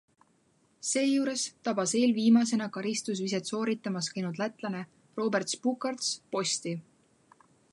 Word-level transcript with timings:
Seejuures 0.91 1.41
tabas 1.67 1.91
eelviimasena 1.99 2.67
karistusviset 2.77 3.51
sooritamas 3.53 4.09
käinud 4.15 4.41
lätlane 4.43 4.81
Roberts 5.21 5.61
Bukarts 5.67 6.11
posti. 6.37 6.75